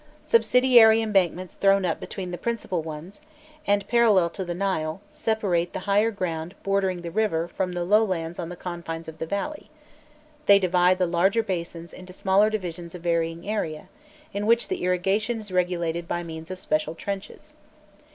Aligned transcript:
Subsidiary 0.23 0.99
embankments 1.03 1.53
thrown 1.53 1.85
up 1.85 1.99
between 1.99 2.31
the 2.31 2.37
principal 2.39 2.81
ones, 2.81 3.21
and 3.67 3.87
parallel 3.87 4.31
to 4.31 4.43
the 4.43 4.55
Nile, 4.55 4.99
separate 5.11 5.73
the 5.73 5.81
higher 5.85 6.09
ground 6.09 6.55
bordering 6.63 7.03
the 7.03 7.11
river 7.11 7.47
from 7.47 7.73
the 7.73 7.83
low 7.83 8.03
lands 8.03 8.39
on 8.39 8.49
the 8.49 8.55
confines 8.55 9.07
of 9.07 9.19
the 9.19 9.27
valley; 9.27 9.69
they 10.47 10.57
divide 10.57 10.97
the 10.97 11.05
larger 11.05 11.43
basins 11.43 11.93
into 11.93 12.13
smaller 12.13 12.49
divisions 12.49 12.95
of 12.95 13.03
varying 13.03 13.47
area, 13.47 13.89
in 14.33 14.47
which 14.47 14.69
the 14.69 14.83
irrigation 14.83 15.37
is 15.37 15.51
regulated 15.51 16.07
by 16.07 16.23
means 16.23 16.49
of 16.49 16.59
special 16.59 16.95
trenches. 16.95 17.53